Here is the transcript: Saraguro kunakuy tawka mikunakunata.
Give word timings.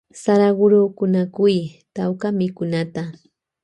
Saraguro 0.21 0.79
kunakuy 0.97 1.57
tawka 1.95 2.27
mikunakunata. 2.39 3.03